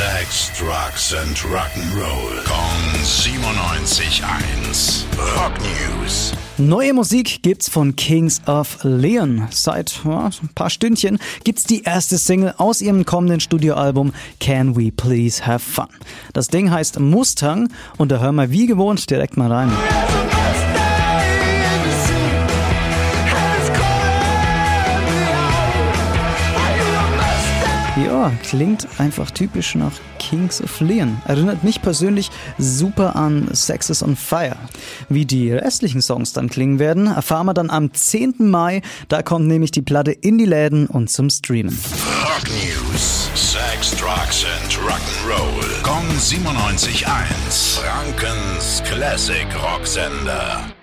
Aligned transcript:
Sex, 0.00 0.48
Drugs 0.58 1.12
and 1.12 1.36
Rock'n'Roll. 1.44 2.42
Kong 2.46 2.80
97.1. 3.02 5.04
Rock 5.36 5.52
News. 5.60 6.32
Neue 6.56 6.94
Musik 6.94 7.42
gibt's 7.42 7.68
von 7.68 7.94
Kings 7.96 8.40
of 8.46 8.78
Leon. 8.82 9.48
Seit 9.50 10.00
ja, 10.06 10.30
ein 10.42 10.48
paar 10.54 10.70
Stündchen 10.70 11.18
gibt's 11.44 11.64
die 11.64 11.82
erste 11.82 12.16
Single 12.16 12.54
aus 12.56 12.80
ihrem 12.80 13.04
kommenden 13.04 13.40
Studioalbum 13.40 14.14
Can 14.40 14.74
We 14.74 14.90
Please 14.90 15.46
Have 15.46 15.58
Fun. 15.58 15.88
Das 16.32 16.48
Ding 16.48 16.70
heißt 16.70 16.98
Mustang 16.98 17.68
und 17.98 18.10
da 18.10 18.20
hören 18.20 18.36
wir 18.36 18.50
wie 18.50 18.66
gewohnt 18.66 19.10
direkt 19.10 19.36
mal 19.36 19.52
rein. 19.52 19.70
Ja, 27.96 28.32
klingt 28.42 28.86
einfach 28.98 29.30
typisch 29.32 29.74
nach 29.74 29.92
Kings 30.18 30.62
of 30.62 30.80
Leon. 30.80 31.20
Erinnert 31.26 31.64
mich 31.64 31.82
persönlich 31.82 32.30
super 32.56 33.16
an 33.16 33.48
Sex 33.52 33.90
is 33.90 34.02
on 34.02 34.14
Fire. 34.14 34.56
Wie 35.08 35.26
die 35.26 35.52
restlichen 35.52 36.00
Songs 36.00 36.32
dann 36.32 36.48
klingen 36.48 36.78
werden, 36.78 37.08
erfahren 37.08 37.46
wir 37.46 37.54
dann 37.54 37.68
am 37.68 37.92
10. 37.92 38.34
Mai. 38.38 38.82
Da 39.08 39.22
kommt 39.22 39.48
nämlich 39.48 39.72
die 39.72 39.82
Platte 39.82 40.12
in 40.12 40.38
die 40.38 40.46
Läden 40.46 40.86
und 40.86 41.10
zum 41.10 41.30
Streamen. 41.30 41.76
Rock 42.22 42.48
News. 42.48 43.28
Sex, 43.34 43.96
Drugs 43.96 44.44
and 44.44 44.72
Rock'n'Roll. 44.78 45.82
Kong 45.82 46.04
97.1. 46.18 47.80
Frankens 47.80 48.82
Classic 48.84 49.46
Rocksender. 49.62 50.79